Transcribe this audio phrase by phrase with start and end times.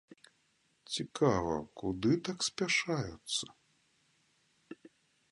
[0.93, 3.45] Цікава, куды так спяшаюцца?